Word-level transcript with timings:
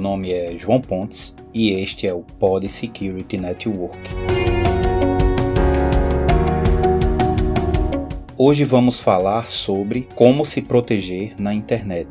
Meu 0.00 0.08
nome 0.08 0.32
é 0.32 0.56
João 0.56 0.80
Pontes 0.80 1.36
e 1.52 1.72
este 1.72 2.06
é 2.06 2.14
o 2.14 2.22
Pod 2.22 2.66
Security 2.66 3.36
Network. 3.36 3.98
Hoje 8.34 8.64
vamos 8.64 8.98
falar 8.98 9.46
sobre 9.46 10.08
como 10.14 10.46
se 10.46 10.62
proteger 10.62 11.34
na 11.38 11.52
internet. 11.52 12.08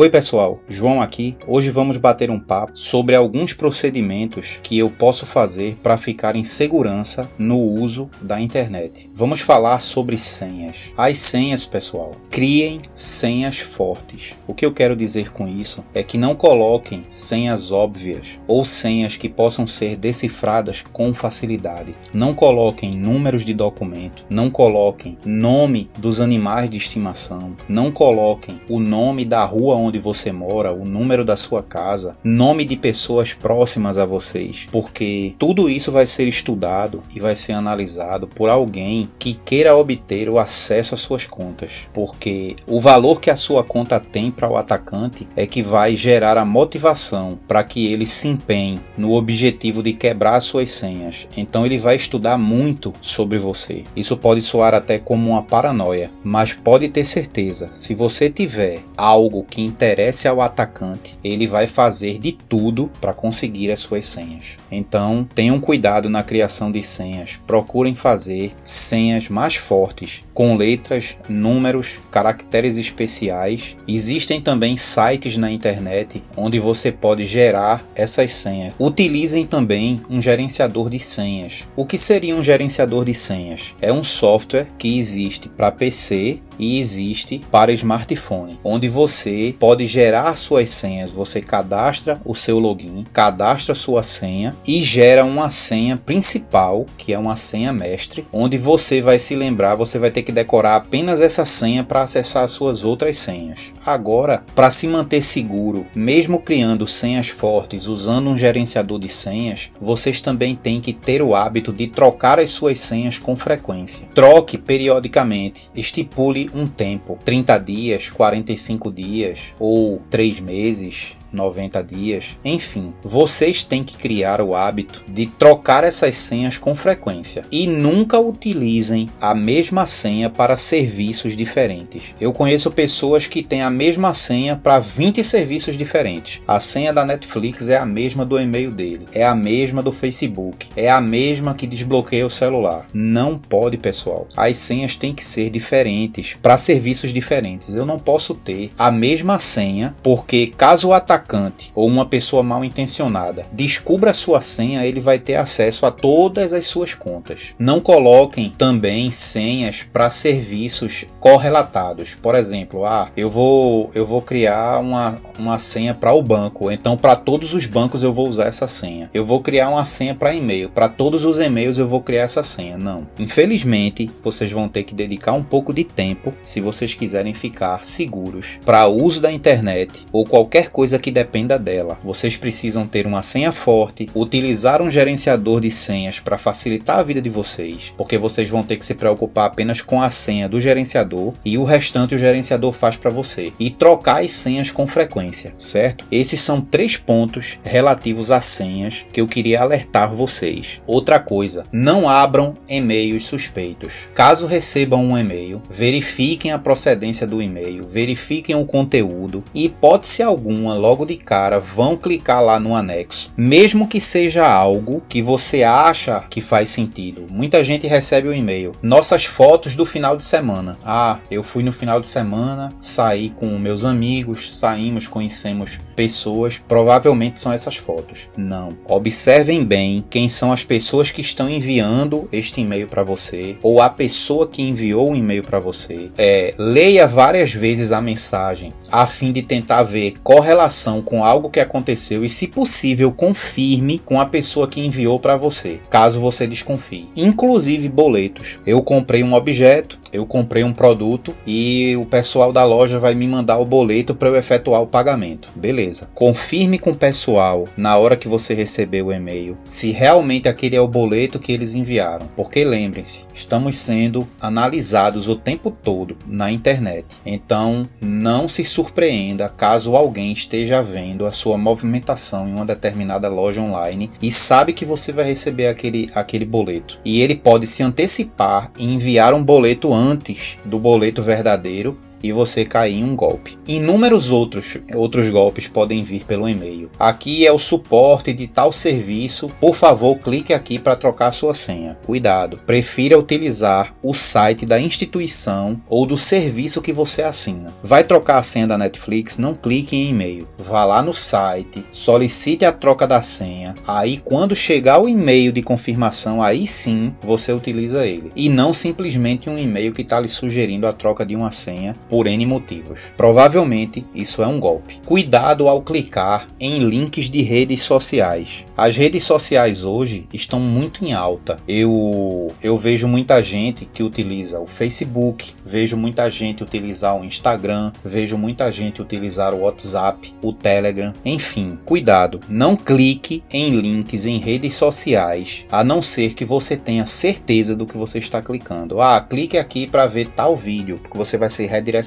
Oi 0.00 0.08
pessoal, 0.08 0.60
João 0.68 1.02
aqui. 1.02 1.36
Hoje 1.44 1.70
vamos 1.70 1.96
bater 1.96 2.30
um 2.30 2.38
papo 2.38 2.70
sobre 2.72 3.16
alguns 3.16 3.52
procedimentos 3.52 4.60
que 4.62 4.78
eu 4.78 4.88
posso 4.88 5.26
fazer 5.26 5.76
para 5.82 5.98
ficar 5.98 6.36
em 6.36 6.44
segurança 6.44 7.28
no 7.36 7.58
uso 7.58 8.08
da 8.22 8.40
internet. 8.40 9.10
Vamos 9.12 9.40
falar 9.40 9.82
sobre 9.82 10.16
senhas. 10.16 10.92
As 10.96 11.18
senhas, 11.18 11.66
pessoal, 11.66 12.12
criem 12.30 12.80
senhas 12.94 13.58
fortes. 13.58 14.36
O 14.46 14.54
que 14.54 14.64
eu 14.64 14.72
quero 14.72 14.94
dizer 14.94 15.32
com 15.32 15.48
isso 15.48 15.84
é 15.92 16.04
que 16.04 16.16
não 16.16 16.36
coloquem 16.36 17.02
senhas 17.10 17.72
óbvias 17.72 18.38
ou 18.46 18.64
senhas 18.64 19.16
que 19.16 19.28
possam 19.28 19.66
ser 19.66 19.96
decifradas 19.96 20.80
com 20.92 21.12
facilidade. 21.12 21.96
Não 22.14 22.34
coloquem 22.34 22.96
números 22.96 23.44
de 23.44 23.52
documento, 23.52 24.24
não 24.30 24.48
coloquem 24.48 25.18
nome 25.24 25.90
dos 25.98 26.20
animais 26.20 26.70
de 26.70 26.76
estimação, 26.76 27.56
não 27.68 27.90
coloquem 27.90 28.60
o 28.68 28.78
nome 28.78 29.24
da 29.24 29.44
rua 29.44 29.74
onde 29.74 29.87
onde 29.88 29.98
você 29.98 30.30
mora, 30.30 30.72
o 30.72 30.84
número 30.84 31.24
da 31.24 31.36
sua 31.36 31.62
casa, 31.62 32.16
nome 32.22 32.64
de 32.64 32.76
pessoas 32.76 33.32
próximas 33.32 33.98
a 33.98 34.06
vocês, 34.06 34.68
porque 34.70 35.34
tudo 35.38 35.68
isso 35.68 35.90
vai 35.90 36.06
ser 36.06 36.28
estudado 36.28 37.02
e 37.14 37.20
vai 37.20 37.34
ser 37.34 37.52
analisado 37.52 38.28
por 38.28 38.48
alguém 38.48 39.08
que 39.18 39.34
queira 39.34 39.76
obter 39.76 40.28
o 40.28 40.38
acesso 40.38 40.94
às 40.94 41.00
suas 41.00 41.26
contas, 41.26 41.88
porque 41.92 42.56
o 42.66 42.80
valor 42.80 43.20
que 43.20 43.30
a 43.30 43.36
sua 43.36 43.64
conta 43.64 43.98
tem 43.98 44.30
para 44.30 44.48
o 44.48 44.56
atacante 44.56 45.26
é 45.34 45.46
que 45.46 45.62
vai 45.62 45.96
gerar 45.96 46.36
a 46.36 46.44
motivação 46.44 47.38
para 47.48 47.64
que 47.64 47.86
ele 47.92 48.06
se 48.06 48.28
empenhe 48.28 48.80
no 48.96 49.12
objetivo 49.12 49.82
de 49.82 49.92
quebrar 49.92 50.40
suas 50.40 50.70
senhas. 50.70 51.26
Então 51.36 51.64
ele 51.64 51.78
vai 51.78 51.96
estudar 51.96 52.36
muito 52.36 52.92
sobre 53.00 53.38
você. 53.38 53.84
Isso 53.96 54.16
pode 54.16 54.42
soar 54.42 54.74
até 54.74 54.98
como 54.98 55.30
uma 55.30 55.42
paranoia, 55.42 56.10
mas 56.22 56.52
pode 56.52 56.88
ter 56.88 57.04
certeza, 57.04 57.68
se 57.72 57.94
você 57.94 58.28
tiver 58.30 58.82
algo 58.96 59.44
que 59.44 59.62
interesse 59.78 60.26
ao 60.26 60.40
atacante, 60.40 61.16
ele 61.22 61.46
vai 61.46 61.68
fazer 61.68 62.18
de 62.18 62.32
tudo 62.32 62.90
para 63.00 63.14
conseguir 63.14 63.70
as 63.70 63.78
suas 63.78 64.06
senhas. 64.06 64.56
Então, 64.72 65.26
tenham 65.32 65.60
cuidado 65.60 66.10
na 66.10 66.24
criação 66.24 66.72
de 66.72 66.82
senhas. 66.82 67.40
Procurem 67.46 67.94
fazer 67.94 68.52
senhas 68.64 69.28
mais 69.28 69.54
fortes, 69.54 70.24
com 70.34 70.56
letras, 70.56 71.16
números, 71.28 72.00
caracteres 72.10 72.76
especiais. 72.76 73.76
Existem 73.86 74.40
também 74.40 74.76
sites 74.76 75.36
na 75.36 75.50
internet 75.50 76.24
onde 76.36 76.58
você 76.58 76.90
pode 76.90 77.24
gerar 77.24 77.86
essas 77.94 78.34
senhas. 78.34 78.74
Utilizem 78.80 79.46
também 79.46 80.02
um 80.10 80.20
gerenciador 80.20 80.90
de 80.90 80.98
senhas. 80.98 81.68
O 81.76 81.86
que 81.86 81.96
seria 81.96 82.34
um 82.34 82.42
gerenciador 82.42 83.04
de 83.04 83.14
senhas? 83.14 83.76
É 83.80 83.92
um 83.92 84.02
software 84.02 84.66
que 84.76 84.98
existe 84.98 85.48
para 85.48 85.70
PC 85.70 86.40
e 86.58 86.78
existe 86.78 87.40
para 87.50 87.72
smartphone, 87.72 88.58
onde 88.64 88.88
você 88.88 89.54
pode 89.58 89.86
gerar 89.86 90.36
suas 90.36 90.70
senhas. 90.70 91.10
Você 91.10 91.40
cadastra 91.40 92.20
o 92.24 92.34
seu 92.34 92.58
login, 92.58 93.04
cadastra 93.12 93.74
sua 93.74 94.02
senha 94.02 94.56
e 94.66 94.82
gera 94.82 95.24
uma 95.24 95.50
senha 95.50 95.96
principal, 95.96 96.86
que 96.96 97.12
é 97.12 97.18
uma 97.18 97.36
senha 97.36 97.72
mestre, 97.72 98.26
onde 98.32 98.58
você 98.58 99.00
vai 99.00 99.18
se 99.18 99.34
lembrar, 99.34 99.74
você 99.74 99.98
vai 99.98 100.10
ter 100.10 100.22
que 100.22 100.32
decorar 100.32 100.76
apenas 100.76 101.20
essa 101.20 101.44
senha 101.44 101.84
para 101.84 102.02
acessar 102.02 102.48
suas 102.48 102.84
outras 102.84 103.16
senhas. 103.16 103.72
Agora, 103.84 104.44
para 104.54 104.70
se 104.70 104.86
manter 104.86 105.22
seguro, 105.22 105.86
mesmo 105.94 106.40
criando 106.40 106.86
senhas 106.86 107.28
fortes 107.28 107.86
usando 107.86 108.30
um 108.30 108.38
gerenciador 108.38 108.98
de 108.98 109.08
senhas, 109.08 109.70
vocês 109.80 110.20
também 110.20 110.54
têm 110.54 110.80
que 110.80 110.92
ter 110.92 111.22
o 111.22 111.34
hábito 111.34 111.72
de 111.72 111.86
trocar 111.86 112.38
as 112.38 112.50
suas 112.50 112.80
senhas 112.80 113.18
com 113.18 113.36
frequência. 113.36 114.08
Troque 114.14 114.58
periodicamente, 114.58 115.70
estipule 115.74 116.47
um 116.54 116.66
tempo, 116.66 117.18
30 117.24 117.58
dias, 117.58 118.08
45 118.10 118.92
dias 118.92 119.38
ou 119.58 120.00
3 120.10 120.40
meses, 120.40 121.16
90 121.32 121.82
dias. 121.82 122.38
Enfim, 122.44 122.92
vocês 123.02 123.62
têm 123.62 123.84
que 123.84 123.96
criar 123.96 124.40
o 124.40 124.54
hábito 124.54 125.04
de 125.08 125.26
trocar 125.26 125.84
essas 125.84 126.18
senhas 126.18 126.56
com 126.58 126.74
frequência 126.74 127.44
e 127.50 127.66
nunca 127.66 128.18
utilizem 128.18 129.08
a 129.20 129.34
mesma 129.34 129.86
senha 129.86 130.30
para 130.30 130.56
serviços 130.56 131.36
diferentes. 131.36 132.14
Eu 132.20 132.32
conheço 132.32 132.70
pessoas 132.70 133.26
que 133.26 133.42
têm 133.42 133.62
a 133.62 133.70
mesma 133.70 134.12
senha 134.12 134.56
para 134.56 134.78
20 134.78 135.22
serviços 135.22 135.76
diferentes. 135.76 136.40
A 136.46 136.60
senha 136.60 136.92
da 136.92 137.04
Netflix 137.04 137.68
é 137.68 137.76
a 137.76 137.86
mesma 137.86 138.24
do 138.24 138.40
e-mail 138.40 138.70
dele, 138.70 139.06
é 139.12 139.24
a 139.24 139.34
mesma 139.34 139.82
do 139.82 139.92
Facebook, 139.92 140.68
é 140.76 140.90
a 140.90 141.00
mesma 141.00 141.54
que 141.54 141.66
desbloqueia 141.66 142.26
o 142.26 142.30
celular. 142.30 142.86
Não 142.92 143.38
pode, 143.38 143.76
pessoal. 143.76 144.26
As 144.36 144.56
senhas 144.56 144.96
têm 144.96 145.14
que 145.14 145.24
ser 145.24 145.50
diferentes 145.50 146.36
para 146.40 146.56
serviços 146.56 147.12
diferentes. 147.12 147.74
Eu 147.74 147.86
não 147.86 147.98
posso 147.98 148.34
ter 148.34 148.70
a 148.78 148.90
mesma 148.90 149.38
senha 149.38 149.94
porque 150.02 150.52
caso 150.56 150.88
o 150.88 150.92
atacante 150.92 151.17
atacante 151.18 151.72
ou 151.74 151.86
uma 151.86 152.06
pessoa 152.06 152.42
mal 152.42 152.64
intencionada 152.64 153.46
descubra 153.52 154.14
sua 154.14 154.40
senha, 154.40 154.86
ele 154.86 155.00
vai 155.00 155.18
ter 155.18 155.34
acesso 155.34 155.84
a 155.84 155.90
todas 155.90 156.52
as 156.52 156.66
suas 156.66 156.94
contas. 156.94 157.54
Não 157.58 157.80
coloquem 157.80 158.50
também 158.50 159.10
senhas 159.10 159.86
para 159.92 160.10
serviços 160.10 161.06
correlatados. 161.20 162.14
Por 162.14 162.34
exemplo, 162.34 162.84
ah, 162.84 163.10
eu 163.16 163.28
vou 163.28 163.90
eu 163.94 164.06
vou 164.06 164.22
criar 164.22 164.80
uma, 164.80 165.20
uma 165.38 165.58
senha 165.58 165.94
para 165.94 166.12
o 166.12 166.22
banco, 166.22 166.70
então 166.70 166.96
para 166.96 167.16
todos 167.16 167.52
os 167.52 167.66
bancos 167.66 168.02
eu 168.02 168.12
vou 168.12 168.28
usar 168.28 168.46
essa 168.46 168.68
senha. 168.68 169.10
Eu 169.12 169.24
vou 169.24 169.40
criar 169.40 169.70
uma 169.70 169.84
senha 169.84 170.14
para 170.14 170.34
e-mail, 170.34 170.70
para 170.70 170.88
todos 170.88 171.24
os 171.24 171.38
e-mails 171.38 171.78
eu 171.78 171.88
vou 171.88 172.00
criar 172.00 172.22
essa 172.22 172.42
senha. 172.42 172.78
Não. 172.78 173.06
Infelizmente, 173.18 174.10
vocês 174.22 174.52
vão 174.52 174.68
ter 174.68 174.84
que 174.84 174.94
dedicar 174.94 175.32
um 175.32 175.42
pouco 175.42 175.72
de 175.72 175.84
tempo 175.84 176.32
se 176.44 176.60
vocês 176.60 176.94
quiserem 176.94 177.34
ficar 177.34 177.84
seguros 177.84 178.60
para 178.64 178.86
uso 178.86 179.20
da 179.20 179.32
internet 179.32 180.06
ou 180.12 180.24
qualquer 180.24 180.68
coisa 180.70 180.98
que 180.98 181.07
que 181.08 181.12
dependa 181.12 181.58
dela. 181.58 181.98
Vocês 182.04 182.36
precisam 182.36 182.86
ter 182.86 183.06
uma 183.06 183.22
senha 183.22 183.50
forte, 183.50 184.10
utilizar 184.14 184.82
um 184.82 184.90
gerenciador 184.90 185.58
de 185.58 185.70
senhas 185.70 186.20
para 186.20 186.36
facilitar 186.36 186.98
a 186.98 187.02
vida 187.02 187.22
de 187.22 187.30
vocês, 187.30 187.94
porque 187.96 188.18
vocês 188.18 188.50
vão 188.50 188.62
ter 188.62 188.76
que 188.76 188.84
se 188.84 188.94
preocupar 188.94 189.46
apenas 189.46 189.80
com 189.80 190.02
a 190.02 190.10
senha 190.10 190.46
do 190.46 190.60
gerenciador 190.60 191.32
e 191.42 191.56
o 191.56 191.64
restante 191.64 192.14
o 192.14 192.18
gerenciador 192.18 192.72
faz 192.72 192.96
para 192.96 193.10
você. 193.10 193.54
E 193.58 193.70
trocar 193.70 194.22
as 194.22 194.32
senhas 194.32 194.70
com 194.70 194.86
frequência, 194.86 195.54
certo? 195.56 196.04
Esses 196.12 196.42
são 196.42 196.60
três 196.60 196.98
pontos 196.98 197.58
relativos 197.62 198.30
a 198.30 198.42
senhas 198.42 199.06
que 199.10 199.20
eu 199.20 199.26
queria 199.26 199.62
alertar 199.62 200.12
vocês. 200.12 200.82
Outra 200.86 201.18
coisa, 201.18 201.64
não 201.72 202.06
abram 202.06 202.54
e-mails 202.68 203.24
suspeitos. 203.24 204.10
Caso 204.14 204.46
recebam 204.46 205.02
um 205.02 205.16
e-mail, 205.16 205.62
verifiquem 205.70 206.50
a 206.50 206.58
procedência 206.58 207.26
do 207.26 207.40
e-mail, 207.40 207.86
verifiquem 207.86 208.54
o 208.54 208.66
conteúdo 208.66 209.42
e 209.54 209.64
hipótese 209.64 210.22
alguma 210.22 210.74
logo 210.74 210.97
logo 210.98 211.06
de 211.06 211.16
cara 211.16 211.60
vão 211.60 211.96
clicar 211.96 212.42
lá 212.42 212.58
no 212.58 212.74
anexo, 212.74 213.30
mesmo 213.36 213.86
que 213.86 214.00
seja 214.00 214.46
algo 214.46 215.00
que 215.08 215.22
você 215.22 215.62
acha 215.62 216.24
que 216.28 216.40
faz 216.40 216.70
sentido. 216.70 217.26
Muita 217.30 217.62
gente 217.62 217.86
recebe 217.86 218.28
o 218.28 218.32
um 218.32 218.34
e-mail: 218.34 218.72
nossas 218.82 219.24
fotos 219.24 219.76
do 219.76 219.86
final 219.86 220.16
de 220.16 220.24
semana. 220.24 220.76
Ah, 220.84 221.18
eu 221.30 221.44
fui 221.44 221.62
no 221.62 221.72
final 221.72 222.00
de 222.00 222.08
semana, 222.08 222.72
saí 222.80 223.30
com 223.30 223.46
meus 223.58 223.84
amigos, 223.84 224.56
saímos, 224.56 225.06
conhecemos 225.06 225.78
pessoas, 225.94 226.60
provavelmente 226.66 227.40
são 227.40 227.52
essas 227.52 227.76
fotos. 227.76 228.28
Não. 228.36 228.70
Observem 228.86 229.64
bem 229.64 230.04
quem 230.10 230.28
são 230.28 230.52
as 230.52 230.64
pessoas 230.64 231.10
que 231.10 231.20
estão 231.20 231.48
enviando 231.48 232.28
este 232.32 232.60
e-mail 232.60 232.88
para 232.88 233.02
você 233.04 233.56
ou 233.62 233.80
a 233.80 233.88
pessoa 233.88 234.48
que 234.48 234.62
enviou 234.62 235.12
o 235.12 235.16
e-mail 235.16 235.44
para 235.44 235.60
você. 235.60 236.10
É, 236.18 236.54
leia 236.58 237.06
várias 237.06 237.52
vezes 237.52 237.92
a 237.92 238.00
mensagem 238.00 238.72
a 238.90 239.06
fim 239.06 239.32
de 239.32 239.42
tentar 239.42 239.82
ver 239.82 240.14
correlação 240.22 240.87
relação 240.88 241.02
com 241.02 241.24
algo 241.24 241.50
que 241.50 241.60
aconteceu 241.60 242.24
e, 242.24 242.28
se 242.28 242.46
possível, 242.46 243.12
confirme 243.12 243.98
com 243.98 244.20
a 244.20 244.26
pessoa 244.26 244.66
que 244.66 244.84
enviou 244.84 245.20
para 245.20 245.36
você, 245.36 245.80
caso 245.90 246.20
você 246.20 246.46
desconfie. 246.46 247.08
Inclusive 247.14 247.88
boletos. 247.88 248.58
Eu 248.66 248.82
comprei 248.82 249.22
um 249.22 249.34
objeto, 249.34 249.98
eu 250.12 250.26
comprei 250.26 250.64
um 250.64 250.72
produto 250.72 251.34
e 251.46 251.96
o 251.96 252.04
pessoal 252.04 252.52
da 252.52 252.64
loja 252.64 252.98
vai 252.98 253.14
me 253.14 253.26
mandar 253.26 253.58
o 253.58 253.64
boleto 253.64 254.14
para 254.14 254.28
eu 254.28 254.36
efetuar 254.36 254.82
o 254.82 254.86
pagamento. 254.86 255.48
Beleza. 255.54 256.08
Confirme 256.14 256.78
com 256.78 256.90
o 256.90 256.96
pessoal 256.96 257.68
na 257.76 257.96
hora 257.96 258.16
que 258.16 258.28
você 258.28 258.54
receber 258.54 259.02
o 259.02 259.12
e-mail 259.12 259.56
se 259.64 259.90
realmente 259.92 260.48
aquele 260.48 260.76
é 260.76 260.80
o 260.80 260.88
boleto 260.88 261.38
que 261.38 261.52
eles 261.52 261.74
enviaram. 261.74 262.28
Porque 262.36 262.64
lembrem-se, 262.64 263.26
estamos 263.34 263.78
sendo 263.78 264.26
analisados 264.40 265.28
o 265.28 265.36
tempo 265.36 265.70
todo 265.70 266.16
na 266.26 266.50
internet. 266.50 267.06
Então, 267.24 267.88
não 268.00 268.48
se 268.48 268.64
surpreenda 268.64 269.48
caso 269.48 269.94
alguém 269.94 270.32
esteja 270.32 270.82
vendo 270.82 271.26
a 271.26 271.32
sua 271.32 271.58
movimentação 271.58 272.48
em 272.48 272.54
uma 272.54 272.66
determinada 272.66 273.28
loja 273.28 273.60
online 273.60 274.10
e 274.20 274.30
sabe 274.30 274.72
que 274.72 274.84
você 274.84 275.12
vai 275.12 275.24
receber 275.24 275.68
aquele, 275.68 276.10
aquele 276.14 276.44
boleto. 276.44 277.00
E 277.04 277.20
ele 277.20 277.34
pode 277.34 277.66
se 277.66 277.82
antecipar 277.82 278.70
e 278.78 278.84
enviar 278.84 279.34
um 279.34 279.42
boleto 279.42 279.92
antes 279.98 280.58
do 280.64 280.78
boleto 280.78 281.20
verdadeiro 281.20 281.98
e 282.22 282.32
você 282.32 282.64
cair 282.64 282.96
em 282.96 283.04
um 283.04 283.16
golpe. 283.16 283.58
Inúmeros 283.66 284.30
outros, 284.30 284.78
outros 284.94 285.28
golpes 285.28 285.68
podem 285.68 286.02
vir 286.02 286.24
pelo 286.24 286.48
e-mail. 286.48 286.90
Aqui 286.98 287.46
é 287.46 287.52
o 287.52 287.58
suporte 287.58 288.32
de 288.32 288.46
tal 288.46 288.72
serviço. 288.72 289.50
Por 289.60 289.74
favor, 289.74 290.16
clique 290.18 290.52
aqui 290.52 290.78
para 290.78 290.96
trocar 290.96 291.32
sua 291.32 291.54
senha. 291.54 291.98
Cuidado, 292.04 292.60
prefira 292.66 293.18
utilizar 293.18 293.94
o 294.02 294.14
site 294.14 294.64
da 294.64 294.80
instituição 294.80 295.80
ou 295.88 296.06
do 296.06 296.18
serviço 296.18 296.82
que 296.82 296.92
você 296.92 297.22
assina. 297.22 297.74
Vai 297.82 298.04
trocar 298.04 298.38
a 298.38 298.42
senha 298.42 298.66
da 298.66 298.78
Netflix? 298.78 299.38
Não 299.38 299.54
clique 299.54 299.96
em 299.96 300.10
e-mail. 300.10 300.48
Vá 300.58 300.84
lá 300.84 301.02
no 301.02 301.12
site, 301.12 301.84
solicite 301.92 302.64
a 302.64 302.72
troca 302.72 303.06
da 303.06 303.22
senha. 303.22 303.74
Aí, 303.86 304.20
quando 304.24 304.56
chegar 304.56 304.98
o 304.98 305.08
e-mail 305.08 305.52
de 305.52 305.62
confirmação, 305.62 306.42
aí 306.42 306.66
sim 306.66 307.14
você 307.22 307.52
utiliza 307.52 308.06
ele. 308.06 308.32
E 308.34 308.48
não 308.48 308.72
simplesmente 308.72 309.48
um 309.48 309.58
e-mail 309.58 309.92
que 309.92 310.02
está 310.02 310.20
lhe 310.20 310.28
sugerindo 310.28 310.86
a 310.86 310.92
troca 310.92 311.24
de 311.24 311.36
uma 311.36 311.50
senha 311.50 311.94
por 312.08 312.26
N 312.26 312.44
motivos. 312.46 313.12
Provavelmente 313.16 314.04
isso 314.14 314.42
é 314.42 314.46
um 314.46 314.58
golpe. 314.58 315.00
Cuidado 315.04 315.68
ao 315.68 315.82
clicar 315.82 316.48
em 316.58 316.80
links 316.80 317.28
de 317.28 317.42
redes 317.42 317.82
sociais. 317.82 318.64
As 318.76 318.96
redes 318.96 319.24
sociais 319.24 319.84
hoje 319.84 320.26
estão 320.32 320.60
muito 320.60 321.04
em 321.04 321.12
alta. 321.12 321.56
Eu, 321.66 322.52
eu 322.62 322.76
vejo 322.76 323.06
muita 323.06 323.42
gente 323.42 323.84
que 323.84 324.02
utiliza 324.02 324.60
o 324.60 324.66
Facebook, 324.66 325.52
vejo 325.64 325.96
muita 325.96 326.30
gente 326.30 326.62
utilizar 326.62 327.16
o 327.20 327.24
Instagram, 327.24 327.92
vejo 328.04 328.38
muita 328.38 328.70
gente 328.72 329.02
utilizar 329.02 329.54
o 329.54 329.60
WhatsApp, 329.60 330.34
o 330.42 330.52
Telegram, 330.52 331.12
enfim, 331.24 331.78
cuidado, 331.84 332.40
não 332.48 332.76
clique 332.76 333.42
em 333.50 333.70
links 333.70 334.26
em 334.26 334.38
redes 334.38 334.74
sociais, 334.74 335.66
a 335.70 335.82
não 335.82 336.00
ser 336.00 336.34
que 336.34 336.44
você 336.44 336.76
tenha 336.76 337.06
certeza 337.06 337.76
do 337.76 337.86
que 337.86 337.96
você 337.96 338.18
está 338.18 338.40
clicando. 338.40 339.00
Ah, 339.00 339.20
clique 339.20 339.58
aqui 339.58 339.86
para 339.86 340.06
ver 340.06 340.28
tal 340.34 340.56
vídeo, 340.56 340.98
porque 341.02 341.18
você 341.18 341.36
vai 341.36 341.50
ser 341.50 341.66
redirecionado 341.66 341.97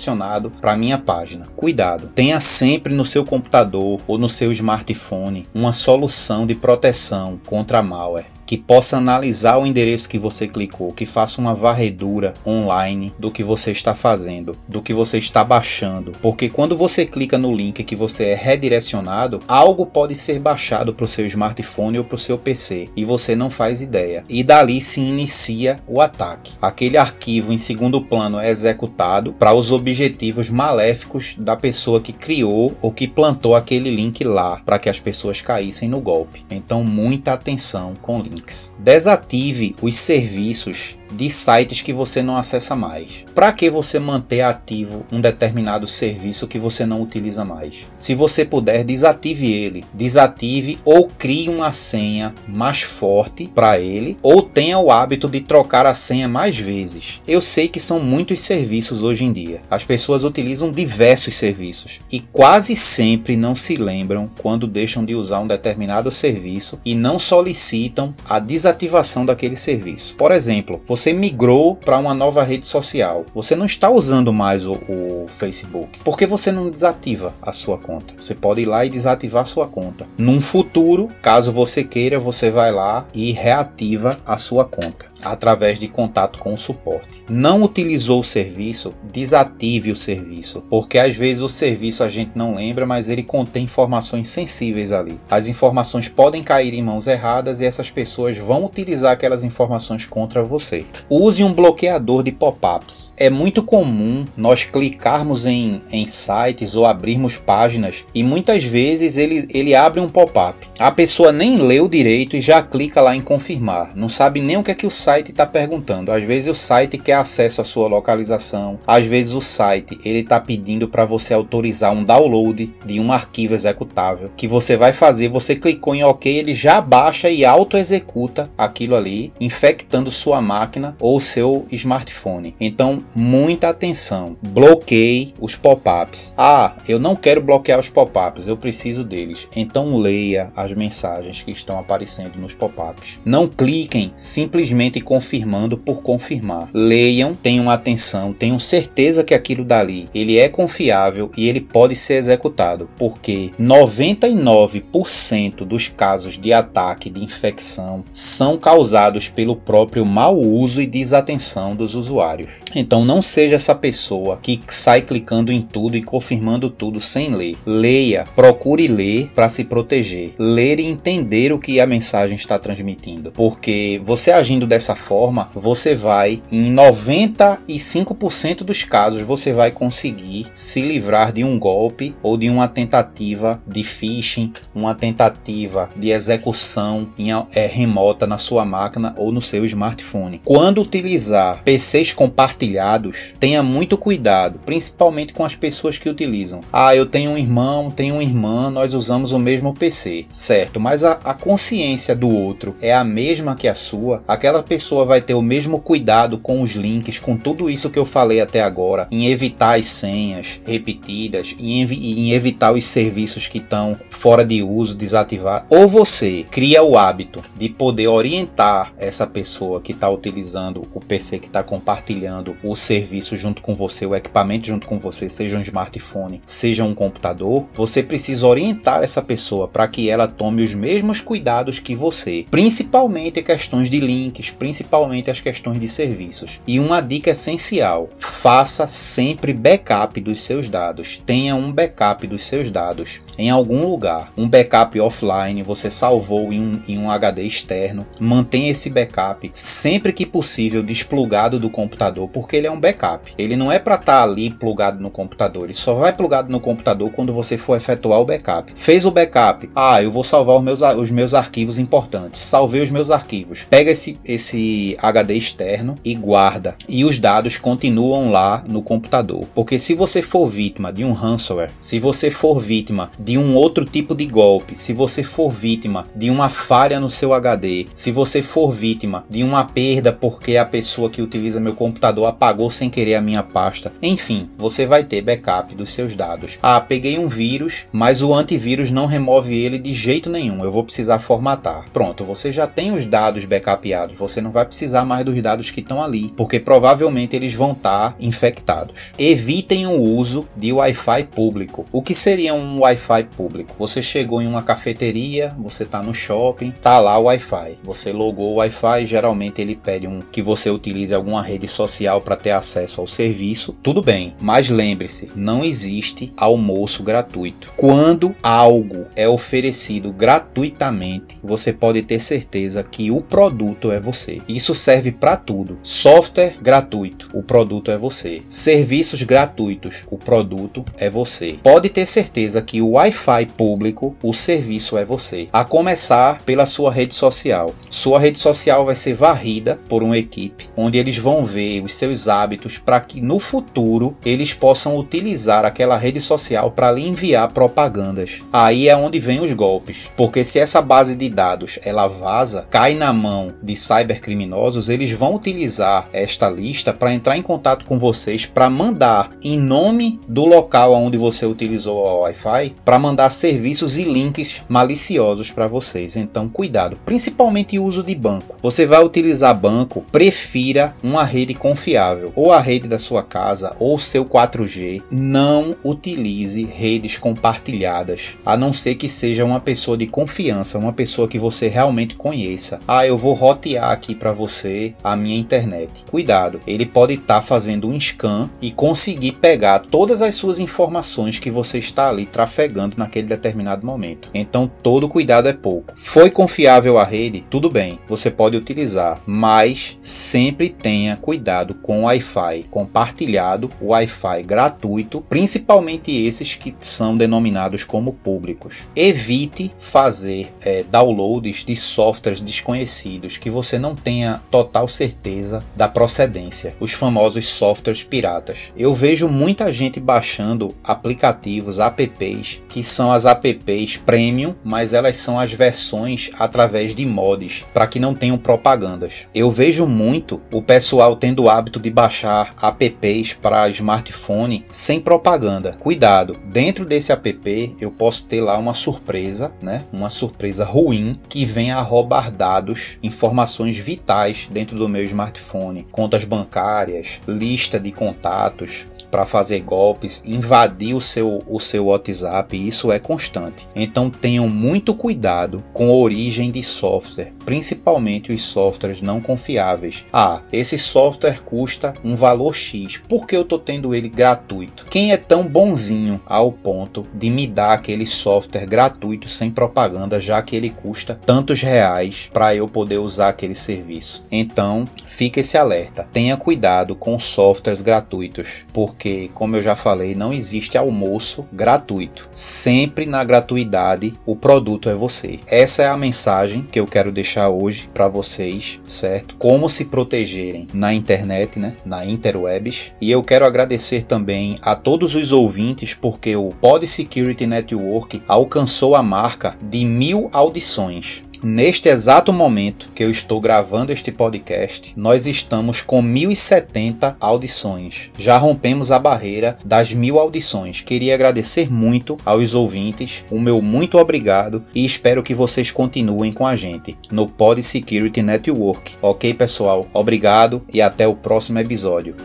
para 0.62 0.78
minha 0.78 0.98
página. 0.98 1.48
Cuidado, 1.56 2.10
tenha 2.14 2.40
sempre 2.40 2.94
no 2.94 3.06
seu 3.06 3.26
computador 3.26 4.00
ou 4.08 4.18
no 4.18 4.30
seu 4.30 4.52
smartphone 4.52 5.48
uma 5.54 5.74
solução 5.74 6.46
de 6.46 6.56
proteção 6.56 7.40
contra 7.46 7.82
malware 7.82 8.26
que 8.52 8.58
possa 8.58 8.98
analisar 8.98 9.58
o 9.58 9.66
endereço 9.66 10.10
que 10.10 10.20
você 10.20 10.46
clicou, 10.46 10.92
que 10.92 11.06
faça 11.06 11.40
uma 11.40 11.56
varredura 11.56 12.34
online 12.46 13.14
do 13.18 13.32
que 13.32 13.46
você 13.46 13.72
está 13.72 13.96
fazendo, 13.96 14.58
do 14.68 14.82
que 14.82 14.94
você 14.94 15.18
está 15.18 15.42
baixando, 15.42 16.12
porque 16.22 16.50
quando 16.50 16.76
você 16.76 17.06
clica 17.06 17.38
no 17.38 17.56
link 17.56 17.82
que 17.82 17.96
você 17.96 18.26
é 18.26 18.36
redirecionado, 18.36 19.40
algo 19.48 19.86
pode 19.86 20.16
ser 20.16 20.38
baixado 20.38 20.94
para 20.94 21.06
o 21.06 21.08
seu 21.08 21.26
smartphone 21.28 21.98
ou 21.98 22.04
para 22.04 22.18
o 22.18 22.20
seu 22.20 22.38
PC 22.38 22.90
e 22.94 23.06
você 23.06 23.38
não 23.38 23.50
faz 23.50 23.82
ideia. 23.82 24.26
E 24.28 24.44
dali 24.44 24.82
se 24.82 25.00
inicia 25.00 25.80
o 25.88 26.02
ataque. 26.02 26.52
Aquele 26.62 26.98
arquivo 26.98 27.54
em 27.54 27.58
segundo 27.58 28.02
plano 28.02 28.38
é 28.38 28.50
executado 28.50 29.32
para 29.32 29.54
os 29.54 29.72
objetivos 29.72 30.50
maléficos 30.50 31.36
da 31.38 31.56
pessoa 31.56 32.02
que 32.02 32.12
criou 32.12 32.76
ou 32.82 32.92
que 32.92 33.08
plantou 33.08 33.56
aquele 33.56 33.90
link 33.90 34.26
lá 34.26 34.62
para 34.66 34.78
que 34.78 34.90
as 34.90 35.00
pessoas 35.00 35.40
caíssem 35.40 35.88
no 35.88 36.02
golpe. 36.02 36.44
Então, 36.52 36.84
muita 36.84 37.32
atenção 37.32 37.94
com 38.02 38.20
links 38.20 38.41
links. 38.42 38.72
Desative 38.80 39.76
os 39.82 39.96
serviços 39.96 40.98
de 41.12 41.30
sites 41.30 41.82
que 41.82 41.94
você 41.94 42.22
não 42.22 42.36
acessa 42.36 42.76
mais. 42.76 43.26
Para 43.34 43.52
que 43.52 43.70
você 43.70 44.00
manter 44.00 44.42
ativo 44.42 45.06
um 45.12 45.22
determinado 45.22 45.88
serviço 45.88 46.48
que 46.48 46.60
você 46.60 46.86
não 46.86 47.02
utiliza 47.02 47.46
mais? 47.46 47.88
Se 47.96 48.16
você 48.16 48.46
puder, 48.46 48.84
desative 48.84 49.52
ele. 49.52 49.86
Desative 49.94 50.80
ou 50.86 51.08
crie 51.08 51.50
uma 51.50 51.72
senha 51.72 52.34
mais 52.48 52.82
forte 52.82 53.48
para 53.48 53.80
ele 53.80 54.18
ou 54.22 54.42
tenha 54.42 54.80
o 54.80 54.92
hábito 54.92 55.28
de 55.28 55.42
trocar 55.42 55.86
a 55.86 55.94
senha 55.94 56.28
mais 56.28 56.58
vezes. 56.58 57.22
Eu 57.28 57.42
sei 57.42 57.68
que 57.68 57.80
são 57.80 58.00
muitos 58.00 58.42
serviços 58.42 59.02
hoje 59.04 59.24
em 59.24 59.34
dia. 59.34 59.62
As 59.70 59.84
pessoas 59.84 60.24
utilizam 60.24 60.72
diversos 60.72 61.36
serviços 61.36 62.00
e 62.12 62.20
quase 62.20 62.76
sempre 62.76 63.36
não 63.36 63.56
se 63.56 63.76
lembram 63.76 64.30
quando 64.42 64.68
deixam 64.68 65.04
de 65.04 65.16
usar 65.16 65.40
um 65.40 65.48
determinado 65.48 66.12
serviço 66.12 66.80
e 66.86 66.96
não 66.96 67.18
solicitam 67.18 68.14
a 68.28 68.40
desativação 68.40 69.26
daquele 69.26 69.56
serviço. 69.56 70.16
Por 70.16 70.32
exemplo, 70.32 70.82
você 70.86 71.01
você 71.02 71.14
migrou 71.14 71.76
para 71.76 71.98
uma 71.98 72.14
nova 72.14 72.44
rede 72.44 72.68
social, 72.68 73.26
você 73.34 73.56
não 73.56 73.66
está 73.66 73.90
usando 73.90 74.32
mais 74.32 74.68
o, 74.68 74.74
o 74.74 75.26
Facebook, 75.36 76.00
por 76.04 76.16
que 76.16 76.28
você 76.28 76.52
não 76.52 76.70
desativa 76.70 77.34
a 77.42 77.52
sua 77.52 77.76
conta? 77.76 78.14
Você 78.20 78.36
pode 78.36 78.62
ir 78.62 78.66
lá 78.68 78.86
e 78.86 78.90
desativar 78.90 79.42
a 79.42 79.46
sua 79.46 79.68
conta. 79.68 80.06
Num 80.16 80.40
futuro, 80.40 81.10
caso 81.20 81.52
você 81.52 81.84
queira, 81.84 82.20
você 82.20 82.52
vai 82.52 82.72
lá 82.72 83.08
e 83.16 83.32
reativa 83.32 84.20
a 84.28 84.38
sua 84.38 84.64
conta 84.64 85.11
através 85.24 85.80
de 85.80 85.88
contato 85.88 86.40
com 86.40 86.54
o 86.54 86.58
suporte. 86.58 87.24
Não 87.30 87.64
utilizou 87.64 88.20
o 88.20 88.24
serviço, 88.24 88.94
desative 89.12 89.92
o 89.92 89.96
serviço, 89.96 90.64
porque 90.70 90.98
às 90.98 91.16
vezes 91.16 91.42
o 91.42 91.50
serviço 91.50 92.04
a 92.04 92.10
gente 92.10 92.32
não 92.36 92.56
lembra, 92.56 92.86
mas 92.86 93.10
ele 93.10 93.24
contém 93.24 93.64
informações 93.64 94.28
sensíveis 94.28 94.92
ali. 94.92 95.20
As 95.30 95.48
informações 95.48 96.08
podem 96.08 96.44
cair 96.44 96.74
em 96.74 96.84
mãos 96.84 97.08
erradas 97.08 97.62
e 97.62 97.66
essas 97.66 97.90
pessoas 97.90 98.38
vão 98.38 98.66
utilizar 98.66 99.12
aquelas 99.12 99.44
informações 99.44 100.06
contra 100.06 100.44
você. 100.44 100.86
Use 101.10 101.44
um 101.44 101.54
bloqueador 101.54 102.24
de 102.24 102.32
pop-ups. 102.32 103.14
É 103.18 103.30
muito 103.30 103.64
comum 103.64 104.26
nós 104.36 104.64
clicarmos 104.64 105.46
em, 105.46 105.82
em 105.92 106.08
sites 106.08 106.76
ou 106.76 106.86
abrirmos 106.86 107.38
páginas 107.38 108.06
e 108.14 108.24
muitas 108.24 108.64
vezes 108.64 109.18
ele, 109.18 109.48
ele 109.50 109.76
abre 109.76 110.00
um 110.00 110.10
pop-up. 110.10 110.68
A 110.80 110.92
pessoa 110.92 111.32
nem 111.32 111.58
leu 111.58 111.88
direito 111.88 112.36
e 112.36 112.42
já 112.42 112.62
clica 112.62 113.02
lá 113.02 113.16
em 113.16 113.22
confirmar, 113.22 113.96
não 113.96 114.10
sabe 114.10 114.42
nem 114.42 114.58
o 114.58 114.64
que 114.64 114.72
é 114.72 114.76
que 114.76 114.88
o 114.88 114.92
site 114.92 115.11
site 115.12 115.32
está 115.32 115.46
perguntando. 115.46 116.10
Às 116.10 116.24
vezes 116.24 116.48
o 116.48 116.56
site 116.56 116.98
quer 116.98 117.16
acesso 117.16 117.60
à 117.60 117.66
sua 117.66 117.88
localização, 117.88 118.80
às 118.88 119.06
vezes 119.06 119.34
o 119.34 119.42
site 119.42 119.98
ele 120.06 120.20
está 120.20 120.40
pedindo 120.40 120.88
para 120.88 121.04
você 121.04 121.34
autorizar 121.34 121.92
um 121.92 122.02
download 122.02 122.74
de 122.86 123.00
um 123.00 123.12
arquivo 123.12 123.54
executável 123.54 124.32
que 124.38 124.48
você 124.48 124.78
vai 124.78 124.94
fazer. 124.94 125.28
Você 125.28 125.54
clicou 125.54 125.94
em 125.94 126.04
OK, 126.04 126.32
ele 126.32 126.54
já 126.54 126.80
baixa 126.80 127.30
e 127.30 127.44
auto 127.44 127.76
executa 127.76 128.50
aquilo 128.58 128.96
ali, 128.96 129.34
infectando 129.40 130.10
sua 130.10 130.42
máquina 130.42 130.96
ou 130.98 131.20
seu 131.20 131.66
smartphone. 131.72 132.56
Então 132.58 133.04
muita 133.14 133.68
atenção, 133.68 134.38
bloqueie 134.42 135.34
os 135.42 135.58
pop-ups. 135.58 136.34
Ah, 136.38 136.74
eu 136.88 137.00
não 137.00 137.18
quero 137.18 137.42
bloquear 137.42 137.80
os 137.80 137.90
pop-ups, 137.90 138.48
eu 138.48 138.56
preciso 138.56 139.04
deles. 139.04 139.46
Então 139.54 139.98
leia 139.98 140.54
as 140.56 140.74
mensagens 140.74 141.44
que 141.44 141.52
estão 141.52 141.78
aparecendo 141.78 142.38
nos 142.38 142.54
pop-ups. 142.54 143.20
Não 143.26 143.46
cliquem 143.46 144.14
simplesmente 144.16 145.01
confirmando 145.02 145.78
por 145.78 146.02
confirmar. 146.02 146.70
Leiam, 146.74 147.34
tenham 147.34 147.70
atenção, 147.70 148.34
tenham 148.34 148.60
certeza 148.60 149.24
que 149.24 149.34
aquilo 149.34 149.64
dali 149.64 150.10
ele 150.14 150.38
é 150.38 150.50
confiável 150.50 151.32
e 151.36 151.48
ele 151.48 151.62
pode 151.62 151.96
ser 151.96 152.16
executado, 152.16 152.90
porque 152.98 153.52
99% 153.60 155.66
dos 155.66 155.88
casos 155.88 156.38
de 156.38 156.54
ataque 156.54 157.10
de 157.10 157.24
infecção 157.24 158.04
são 158.12 158.58
causados 158.58 159.30
pelo 159.30 159.56
próprio 159.56 160.06
mau 160.06 160.40
uso 160.40 160.82
e 160.82 160.86
desatenção 160.86 161.76
dos 161.76 161.96
usuários. 161.96 162.52
Então 162.76 163.06
não 163.06 163.22
seja 163.22 163.56
essa 163.56 163.76
pessoa 163.76 164.38
que 164.42 164.60
sai 164.68 165.02
clicando 165.02 165.52
em 165.52 165.62
tudo 165.62 165.98
e 165.98 166.04
confirmando 166.04 166.70
tudo 166.70 167.00
sem 167.00 167.34
ler. 167.34 167.58
Leia, 167.66 168.26
procure 168.36 168.88
ler 168.88 169.32
para 169.34 169.50
se 169.50 169.64
proteger. 169.64 170.34
Ler 170.38 170.80
e 170.80 170.86
entender 170.86 171.52
o 171.52 171.60
que 171.60 171.80
a 171.80 171.86
mensagem 171.86 172.36
está 172.36 172.60
transmitindo, 172.60 173.32
porque 173.32 174.02
você 174.04 174.32
agindo 174.32 174.68
dessa 174.68 174.91
dessa 174.92 174.96
forma, 174.96 175.50
você 175.54 175.96
vai, 175.96 176.42
em 176.52 176.74
95% 176.74 178.64
dos 178.64 178.84
casos, 178.84 179.22
você 179.22 179.54
vai 179.54 179.72
conseguir 179.72 180.48
se 180.54 180.82
livrar 180.82 181.32
de 181.32 181.44
um 181.44 181.58
golpe 181.58 182.16
ou 182.22 182.38
de 182.38 182.50
uma 182.50 182.68
tentativa 182.68 183.62
de 183.68 183.84
phishing, 183.84 184.54
uma 184.76 184.94
tentativa 184.94 185.90
de 185.96 186.10
execução 186.10 187.10
em, 187.18 187.30
é, 187.54 187.66
remota 187.66 188.28
na 188.28 188.38
sua 188.38 188.66
máquina 188.66 189.16
ou 189.18 189.32
no 189.32 189.42
seu 189.42 189.64
smartphone. 189.66 190.42
Quando 190.44 190.82
utilizar 190.82 191.64
PCs 191.64 192.12
compartilhados, 192.12 193.34
tenha 193.40 193.64
muito 193.64 193.98
cuidado, 193.98 194.60
principalmente 194.66 195.34
com 195.34 195.46
as 195.46 195.56
pessoas 195.56 195.98
que 195.98 196.10
utilizam. 196.10 196.62
Ah, 196.72 196.96
eu 196.96 197.06
tenho 197.06 197.32
um 197.32 197.38
irmão, 197.38 197.90
tenho 197.90 198.16
uma 198.16 198.24
irmã, 198.24 198.70
nós 198.70 198.94
usamos 198.94 199.32
o 199.32 199.40
mesmo 199.40 199.74
PC, 199.74 200.26
certo? 200.32 200.80
Mas 200.80 201.04
a, 201.04 201.14
a 201.24 201.34
consciência 201.34 202.16
do 202.16 202.30
outro 202.30 202.76
é 202.82 202.94
a 202.94 203.04
mesma 203.04 203.56
que 203.56 203.68
a 203.68 203.76
sua, 203.76 204.24
aquela 204.28 204.64
pessoa 204.72 205.04
vai 205.04 205.20
ter 205.20 205.34
o 205.34 205.42
mesmo 205.42 205.82
cuidado 205.82 206.38
com 206.38 206.62
os 206.62 206.72
links, 206.72 207.20
com 207.20 207.36
tudo 207.36 207.70
isso 207.70 207.90
que 207.90 208.00
eu 208.00 208.06
falei 208.06 208.40
até 208.40 208.62
agora, 208.62 209.06
em 209.12 209.28
evitar 209.28 209.78
as 209.78 209.88
senhas 209.88 210.62
repetidas, 210.66 211.54
em, 211.60 211.84
em 211.84 212.32
evitar 212.32 212.72
os 212.72 212.88
serviços 212.88 213.50
que 213.50 213.58
estão 213.58 214.00
fora 214.10 214.46
de 214.46 214.64
uso, 214.64 214.96
desativar, 214.96 215.66
ou 215.70 215.90
você 215.90 216.46
cria 216.50 216.82
o 216.82 216.98
hábito 216.98 217.44
de 217.58 217.68
poder 217.68 218.08
orientar 218.08 218.94
essa 218.98 219.28
pessoa 219.28 219.82
que 219.82 219.92
está 219.92 220.10
utilizando 220.10 220.84
o 220.94 221.02
PC, 221.02 221.40
que 221.40 221.48
está 221.48 221.62
compartilhando 221.62 222.56
o 222.64 222.74
serviço 222.74 223.36
junto 223.36 223.62
com 223.62 223.76
você, 223.76 224.06
o 224.06 224.16
equipamento 224.16 224.68
junto 224.68 224.88
com 224.88 224.98
você, 224.98 225.30
seja 225.30 225.58
um 225.58 225.62
smartphone, 225.62 226.42
seja 226.46 226.86
um 226.86 226.94
computador, 226.94 227.68
você 227.74 228.02
precisa 228.02 228.48
orientar 228.48 229.04
essa 229.04 229.22
pessoa 229.22 229.68
para 229.68 229.86
que 229.90 230.10
ela 230.10 230.30
tome 230.30 230.64
os 230.64 230.74
mesmos 230.74 231.20
cuidados 231.20 231.78
que 231.78 231.94
você, 231.94 232.46
principalmente 232.50 233.44
questões 233.44 233.90
de 233.90 234.00
links, 234.00 234.50
principalmente 234.62 235.32
as 235.32 235.42
questões 235.42 235.80
de 235.80 235.90
serviços. 235.90 236.62
E 236.68 236.80
uma 236.80 237.02
dica 237.02 237.32
essencial: 237.32 238.12
faça 238.20 238.86
sempre 238.86 239.54
backup 239.54 240.22
dos 240.22 240.44
seus 240.44 240.70
dados. 240.70 241.18
Tenha 241.26 241.56
um 241.56 241.72
backup 241.72 242.28
dos 242.28 242.46
seus 242.46 242.70
dados 242.70 243.22
em 243.42 243.50
algum 243.50 243.88
lugar. 243.88 244.32
Um 244.38 244.48
backup 244.48 245.00
offline, 245.00 245.64
você 245.64 245.90
salvou 245.90 246.54
em 246.54 246.62
um, 246.62 246.82
em 246.88 246.98
um 247.00 247.10
HD 247.10 247.42
externo. 247.42 248.06
Mantenha 248.20 248.70
esse 248.70 248.90
backup 248.90 249.50
sempre 249.52 250.14
que 250.14 250.28
possível 250.28 250.84
desplugado 250.84 251.60
do 251.60 251.70
computador, 251.70 252.30
porque 252.30 252.56
ele 252.56 252.68
é 252.68 252.72
um 252.72 252.80
backup. 252.80 253.34
Ele 253.38 253.56
não 253.56 253.72
é 253.72 253.80
para 253.80 253.96
estar 253.96 254.18
tá 254.18 254.24
ali 254.24 254.52
plugado 254.52 255.02
no 255.02 255.10
computador, 255.10 255.64
ele 255.64 255.74
só 255.74 255.96
vai 255.96 256.14
plugado 256.14 256.52
no 256.52 256.60
computador 256.60 257.10
quando 257.12 257.34
você 257.34 257.58
for 257.58 257.76
efetuar 257.76 258.20
o 258.20 258.26
backup. 258.26 258.74
Fez 258.76 259.06
o 259.08 259.12
backup, 259.12 259.68
ah, 259.76 260.02
eu 260.04 260.12
vou 260.12 260.24
salvar 260.24 260.58
os 260.58 260.64
meus, 260.64 260.82
os 260.82 261.10
meus 261.10 261.34
arquivos 261.34 261.80
importantes. 261.80 262.44
Salvei 262.44 262.84
os 262.84 262.92
meus 262.92 263.10
arquivos. 263.10 263.66
Pega 263.70 263.90
esse, 263.90 264.20
esse 264.24 264.96
HD 265.02 265.34
externo 265.34 265.96
e 266.06 266.14
guarda. 266.14 266.76
E 266.88 267.04
os 267.04 267.18
dados 267.18 267.58
continuam 267.58 268.30
lá 268.30 268.64
no 268.68 268.84
computador. 268.84 269.48
Porque 269.56 269.80
se 269.80 269.96
você 269.96 270.22
for 270.22 270.48
vítima 270.48 270.94
de 270.94 271.04
um 271.04 271.14
ransomware, 271.14 271.72
se 271.80 271.98
você 271.98 272.30
for 272.30 272.60
vítima 272.60 273.10
de 273.20 273.31
um 273.38 273.56
outro 273.56 273.86
tipo 273.86 274.16
de 274.16 274.26
golpe, 274.26 274.80
se 274.80 274.94
você 274.94 275.24
for 275.24 275.50
vítima 275.50 276.08
de 276.16 276.30
uma 276.30 276.50
falha 276.50 277.00
no 277.00 277.10
seu 277.10 277.34
HD, 277.34 277.88
se 277.94 278.12
você 278.12 278.42
for 278.42 278.72
vítima 278.72 279.26
de 279.30 279.44
uma 279.44 279.64
perda 279.64 280.12
porque 280.12 280.58
a 280.58 280.66
pessoa 280.66 281.10
que 281.10 281.22
utiliza 281.22 281.60
meu 281.60 281.74
computador 281.74 282.26
apagou 282.28 282.70
sem 282.70 282.90
querer 282.90 283.16
a 283.16 283.22
minha 283.22 283.44
pasta, 283.44 283.94
enfim, 284.02 284.50
você 284.58 284.86
vai 284.86 285.04
ter 285.04 285.22
backup 285.22 285.76
dos 285.76 285.94
seus 285.94 286.16
dados. 286.16 286.58
Ah, 286.62 286.80
peguei 286.80 287.20
um 287.20 287.28
vírus, 287.28 287.88
mas 287.92 288.22
o 288.22 288.34
antivírus 288.34 288.92
não 288.92 289.06
remove 289.06 289.56
ele 289.56 289.78
de 289.78 289.94
jeito 289.94 290.30
nenhum, 290.30 290.64
eu 290.64 290.72
vou 290.72 290.84
precisar 290.84 291.20
formatar. 291.20 291.86
Pronto, 291.92 292.24
você 292.24 292.52
já 292.52 292.66
tem 292.66 292.94
os 292.94 293.06
dados 293.06 293.46
backupeados, 293.46 294.18
você 294.18 294.42
não 294.42 294.52
vai 294.52 294.66
precisar 294.66 295.06
mais 295.06 295.26
dos 295.26 295.42
dados 295.42 295.70
que 295.70 295.82
estão 295.82 296.02
ali, 296.02 296.34
porque 296.36 296.60
provavelmente 296.60 297.36
eles 297.36 297.54
vão 297.54 297.74
estar 297.74 298.16
infectados. 298.20 299.12
Evitem 299.18 299.88
o 299.88 300.02
uso 300.02 300.48
de 300.56 300.72
Wi-Fi 300.72 301.24
público. 301.24 301.86
O 301.92 302.02
que 302.02 302.14
seria 302.14 302.54
um 302.54 302.80
Wi-Fi 302.80 303.11
público? 303.36 303.76
Você 303.78 304.02
chegou 304.02 304.42
em 304.42 304.48
uma 304.48 304.62
cafeteria, 304.62 305.56
você 305.58 305.84
está 305.84 306.02
no 306.02 306.14
shopping, 306.14 306.72
tá 306.72 307.00
lá 307.00 307.18
o 307.18 307.24
Wi-Fi. 307.24 307.78
Você 307.84 308.12
logou 308.12 308.54
o 308.54 308.56
Wi-Fi, 308.56 309.06
geralmente 309.06 309.62
ele 309.62 309.76
pede 309.76 310.08
um 310.08 310.22
que 310.22 310.42
você 310.42 310.70
utilize 310.70 311.14
alguma 311.14 311.42
rede 311.42 311.68
social 311.68 312.22
para 312.22 312.36
ter 312.36 312.52
acesso 312.52 313.02
ao 313.02 313.08
serviço. 313.08 313.76
Tudo 313.84 314.02
bem, 314.02 314.34
mas 314.40 314.70
lembre-se, 314.70 315.32
não 315.36 315.64
existe 315.64 316.34
almoço 316.38 317.04
gratuito. 317.04 317.72
Quando 317.76 318.36
algo 318.42 319.06
é 319.16 319.28
oferecido 319.28 320.12
gratuitamente, 320.12 321.38
você 321.44 321.74
pode 321.74 322.02
ter 322.02 322.20
certeza 322.20 322.84
que 322.84 323.12
o 323.12 323.22
produto 323.22 323.92
é 323.92 324.00
você. 324.00 324.40
Isso 324.48 324.74
serve 324.74 325.12
para 325.12 325.36
tudo. 325.38 325.78
Software 325.84 326.56
gratuito, 326.62 327.30
o 327.34 327.44
produto 327.44 327.92
é 327.92 327.98
você. 327.98 328.42
Serviços 328.50 329.24
gratuitos, 329.24 330.04
o 330.10 330.18
produto 330.18 330.86
é 330.98 331.10
você. 331.10 331.58
Pode 331.64 331.90
ter 331.90 332.06
certeza 332.06 332.62
que 332.62 332.82
o 332.82 332.98
Wi-Fi 333.02 333.48
público, 333.58 334.16
o 334.22 334.32
serviço 334.32 334.96
é 334.96 335.04
você. 335.04 335.48
A 335.52 335.66
começar 335.66 336.40
pela 336.44 336.68
sua 336.68 336.92
rede 336.92 337.16
social. 337.16 337.74
Sua 337.90 338.20
rede 338.20 338.38
social 338.38 338.86
vai 338.86 338.94
ser 338.94 339.16
varrida 339.16 339.80
por 339.90 340.04
uma 340.04 340.20
equipe 340.20 340.70
onde 340.78 341.00
eles 341.00 341.18
vão 341.18 341.44
ver 341.44 341.82
os 341.84 341.96
seus 341.96 342.28
hábitos 342.28 342.78
para 342.78 343.00
que 343.00 343.20
no 343.20 343.40
futuro 343.40 344.16
eles 344.24 344.54
possam 344.54 344.98
utilizar 344.98 345.66
aquela 345.66 345.98
rede 345.98 346.22
social 346.22 346.70
para 346.70 346.92
lhe 346.92 347.08
enviar 347.08 347.52
propagandas. 347.52 348.44
Aí 348.54 348.88
é 348.88 348.96
onde 348.96 349.18
vem 349.18 349.42
os 349.42 349.52
golpes, 349.54 350.12
porque 350.16 350.46
se 350.46 350.60
essa 350.60 350.80
base 350.80 351.16
de 351.16 351.28
dados 351.28 351.80
ela 351.84 352.06
vaza, 352.08 352.68
cai 352.70 352.94
na 352.94 353.12
mão 353.12 353.56
de 353.64 353.76
cybercriminosos, 353.76 354.90
eles 354.90 355.12
vão 355.12 355.34
utilizar 355.34 356.08
esta 356.14 356.48
lista 356.48 356.94
para 356.94 357.14
entrar 357.14 357.36
em 357.36 357.42
contato 357.42 357.84
com 357.84 357.98
vocês 357.98 358.46
para 358.46 358.70
mandar 358.70 359.32
em 359.44 359.58
nome 359.58 360.20
do 360.28 360.46
local 360.46 360.94
onde 360.94 361.18
você 361.18 361.48
utilizou 361.48 362.08
a 362.08 362.14
Wi-Fi 362.22 362.76
para 362.92 363.00
mandar 363.00 363.30
serviços 363.30 363.96
e 363.98 364.04
links 364.04 364.64
maliciosos 364.68 365.50
para 365.50 365.66
vocês. 365.66 366.18
Então, 366.18 366.50
cuidado, 366.50 366.98
principalmente 367.06 367.80
o 367.80 367.86
uso 367.86 368.04
de 368.04 368.14
banco. 368.14 368.58
Você 368.62 368.86
vai 368.86 369.02
utilizar 369.02 369.58
banco, 369.58 370.04
prefira 370.12 370.94
uma 371.02 371.24
rede 371.24 371.54
confiável, 371.54 372.34
ou 372.36 372.52
a 372.52 372.60
rede 372.60 372.90
da 372.90 373.00
sua 373.00 373.24
casa 373.24 373.74
ou 373.80 373.98
seu 373.98 374.26
4G. 374.26 375.04
Não 375.10 375.74
utilize 375.86 376.66
redes 376.66 377.18
compartilhadas, 377.18 378.38
a 378.46 378.58
não 378.58 378.74
ser 378.74 378.96
que 378.96 379.08
seja 379.08 379.46
uma 379.46 379.62
pessoa 379.62 379.96
de 379.98 380.06
confiança, 380.06 380.78
uma 380.78 380.92
pessoa 380.92 381.30
que 381.30 381.40
você 381.40 381.70
realmente 381.70 382.16
conheça. 382.16 382.82
Ah, 382.86 383.08
eu 383.08 383.18
vou 383.18 383.34
rotear 383.34 383.90
aqui 383.90 384.14
para 384.14 384.34
você 384.34 384.94
a 385.02 385.16
minha 385.16 385.40
internet. 385.40 386.04
Cuidado, 386.12 386.60
ele 386.68 386.86
pode 386.86 387.14
estar 387.14 387.36
tá 387.36 387.42
fazendo 387.42 387.88
um 387.88 387.98
scan 387.98 388.50
e 388.62 388.70
conseguir 388.70 389.32
pegar 389.32 389.80
todas 389.80 390.22
as 390.22 390.36
suas 390.36 390.60
informações 390.60 391.40
que 391.40 391.50
você 391.50 391.78
está 391.80 392.10
ali 392.10 392.26
trafegando 392.26 392.81
naquele 392.98 393.28
determinado 393.28 393.86
momento. 393.86 394.30
Então 394.34 394.70
todo 394.82 395.10
cuidado 395.10 395.48
é 395.48 395.54
pouco. 395.54 395.94
Foi 395.96 396.30
confiável 396.30 396.98
a 396.98 397.04
rede? 397.04 397.46
Tudo 397.50 397.70
bem, 397.70 398.00
você 398.08 398.32
pode 398.32 398.58
utilizar, 398.58 399.22
mas 399.26 399.98
sempre 400.02 400.70
tenha 400.70 401.18
cuidado 401.18 401.76
com 401.76 402.02
o 402.02 402.04
Wi-Fi 402.04 402.66
compartilhado, 402.70 403.72
Wi-Fi 403.82 404.44
gratuito, 404.44 405.22
principalmente 405.30 406.12
esses 406.12 406.56
que 406.56 406.76
são 406.80 407.16
denominados 407.16 407.84
como 407.84 408.14
públicos. 408.14 408.88
Evite 408.96 409.72
fazer 409.78 410.54
é, 410.62 410.84
downloads 410.84 411.64
de 411.66 411.76
softwares 411.76 412.42
desconhecidos 412.42 413.38
que 413.38 413.50
você 413.50 413.78
não 413.78 413.96
tenha 413.96 414.42
total 414.50 414.88
certeza 414.88 415.64
da 415.76 415.88
procedência, 415.88 416.76
os 416.80 416.94
famosos 416.94 417.48
softwares 417.50 418.04
piratas. 418.04 418.72
Eu 418.76 418.94
vejo 418.94 419.28
muita 419.28 419.72
gente 419.72 420.00
baixando 420.00 420.76
aplicativos, 420.84 421.80
apps, 421.80 422.62
que 422.72 422.82
são 422.82 423.12
as 423.12 423.26
apps 423.26 423.98
premium, 423.98 424.56
mas 424.64 424.94
elas 424.94 425.18
são 425.18 425.38
as 425.38 425.52
versões 425.52 426.32
através 426.40 426.96
de 426.96 427.06
mods 427.06 427.66
para 427.74 427.86
que 427.86 428.00
não 428.00 428.14
tenham 428.14 428.38
propagandas. 428.38 429.28
Eu 429.36 429.52
vejo 429.52 429.86
muito 429.86 430.42
o 430.52 430.62
pessoal 430.62 431.18
tendo 431.18 431.44
o 431.44 431.50
hábito 431.50 431.82
de 431.82 431.90
baixar 431.90 432.56
apps 432.62 433.34
para 433.34 433.68
smartphone 433.68 434.66
sem 434.72 435.02
propaganda. 435.02 435.76
Cuidado, 435.82 436.38
dentro 436.46 436.86
desse 436.86 437.12
app 437.12 437.76
eu 437.80 437.92
posso 437.92 438.26
ter 438.28 438.40
lá 438.40 438.58
uma 438.58 438.74
surpresa, 438.74 439.52
né? 439.62 439.84
Uma 439.92 440.10
surpresa 440.10 440.64
ruim 440.64 441.20
que 441.28 441.44
vem 441.44 441.72
a 441.72 441.82
roubar 441.82 442.32
dados, 442.32 442.98
informações 443.04 443.78
vitais 443.78 444.48
dentro 444.50 444.80
do 444.80 444.88
meu 444.88 445.04
smartphone, 445.04 445.86
contas 445.92 446.24
bancárias, 446.24 447.20
lista 447.28 447.78
de 447.78 447.92
contatos, 447.92 448.88
para 449.12 449.26
fazer 449.26 449.60
golpes, 449.60 450.24
invadir 450.26 450.96
o 450.96 451.02
seu, 451.02 451.44
o 451.48 451.60
seu 451.60 451.88
WhatsApp, 451.88 452.56
isso 452.56 452.92
é 452.92 452.98
constante. 452.98 453.68
Então 453.76 454.10
tenham 454.10 454.50
muito 454.50 454.96
cuidado 454.96 455.64
com 455.74 455.90
a 455.90 455.96
origem 455.96 456.50
de 456.50 456.64
software, 456.64 457.34
principalmente 457.46 458.32
os 458.32 458.42
softwares 458.42 459.02
não 459.02 459.20
confiáveis. 459.20 460.06
Ah, 460.12 460.42
esse 460.52 460.78
software 460.80 461.42
custa 461.44 461.94
um 462.04 462.16
valor 462.16 462.56
X, 462.56 462.98
por 463.10 463.28
que 463.28 463.36
eu 463.36 463.42
estou 463.42 463.60
tendo 463.60 463.94
ele 463.94 464.08
gratuito? 464.08 464.86
Quem 464.90 465.12
é 465.12 465.18
tão 465.18 465.48
bonzinho 465.48 466.22
ao 466.26 466.52
ponto 466.52 467.06
de 467.14 467.30
me 467.30 467.46
dar 467.46 467.74
aquele 467.74 468.06
software 468.06 468.66
gratuito 468.66 469.28
sem 469.28 469.52
propaganda, 469.52 470.20
já 470.20 470.42
que 470.42 470.56
ele 470.56 470.70
custa 470.70 471.20
tantos 471.26 471.62
reais 471.62 472.30
para 472.32 472.56
eu 472.56 472.68
poder 472.68 473.00
usar 473.00 473.30
aquele 473.30 473.56
serviço? 473.56 474.26
Então, 474.32 474.88
fica 475.06 475.42
esse 475.42 475.58
alerta. 475.58 476.08
Tenha 476.14 476.38
cuidado 476.38 476.96
com 476.96 477.20
softwares 477.20 477.82
gratuitos, 477.82 478.66
porque 478.72 479.01
porque, 479.02 479.32
como 479.34 479.56
eu 479.56 479.64
já 479.64 479.76
falei, 479.76 480.14
não 480.14 480.32
existe 480.32 480.78
almoço 480.78 481.44
gratuito. 481.52 482.30
Sempre 482.32 483.08
na 483.08 483.24
gratuidade, 483.24 484.14
o 484.28 484.36
produto 484.36 484.92
é 484.92 484.94
você. 484.94 485.40
Essa 485.48 485.82
é 485.82 485.88
a 485.88 485.98
mensagem 485.98 486.68
que 486.72 486.80
eu 486.80 486.86
quero 486.86 487.12
deixar 487.12 487.50
hoje 487.50 487.90
para 487.92 488.08
vocês, 488.08 488.80
certo? 488.86 489.36
Como 489.40 489.68
se 489.68 489.86
protegerem 489.86 490.68
na 490.72 490.94
internet, 490.94 491.58
né? 491.58 491.74
Na 491.84 492.06
interwebs. 492.06 492.94
E 493.02 493.10
eu 493.10 493.24
quero 493.24 493.44
agradecer 493.44 494.04
também 494.04 494.60
a 494.62 494.76
todos 494.76 495.16
os 495.16 495.32
ouvintes, 495.32 495.96
porque 495.96 496.36
o 496.36 496.50
Pod 496.50 496.86
Security 496.86 497.48
Network 497.48 498.22
alcançou 498.28 498.96
a 498.96 499.02
marca 499.02 499.58
de 499.64 499.84
mil 499.84 500.30
audições. 500.32 501.24
Neste 501.44 501.90
exato 501.90 502.32
momento 502.32 502.92
que 502.94 503.04
eu 503.04 503.10
estou 503.10 503.42
gravando 503.42 503.92
este 503.92 504.12
podcast, 504.12 504.94
nós 504.96 505.26
estamos 505.26 505.82
com 505.82 506.00
1070 506.00 507.18
audições. 507.20 508.12
Já 508.16 508.38
rompemos 508.38 508.92
a 508.92 509.00
barreira 509.00 509.58
das 509.66 509.92
mil 509.92 510.20
audições. 510.20 510.82
Queria 510.82 511.16
agradecer 511.16 511.72
muito 511.72 512.16
aos 512.24 512.54
ouvintes, 512.54 513.26
o 513.32 513.40
meu 513.40 513.60
muito 513.60 513.98
obrigado 513.98 514.64
e 514.76 514.86
espero 514.86 515.24
que 515.24 515.34
vocês 515.34 515.72
continuem 515.72 516.32
com 516.32 516.46
a 516.46 516.56
gente 516.56 516.96
no 517.10 517.28
Pod 517.28 517.64
Security 517.64 518.22
Network. 518.22 518.92
Ok, 519.02 519.34
pessoal? 519.34 519.88
Obrigado 519.96 520.62
e 520.72 520.80
até 520.80 521.08
o 521.08 521.16
próximo 521.16 521.58
episódio. 521.58 522.16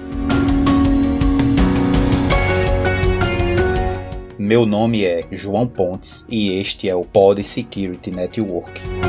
Meu 4.38 4.66
nome 4.66 5.02
é 5.02 5.24
João 5.32 5.66
Pontes 5.66 6.26
e 6.28 6.52
este 6.52 6.86
é 6.86 6.94
o 6.94 7.02
Pod 7.02 7.42
Security 7.42 8.10
Network. 8.10 9.05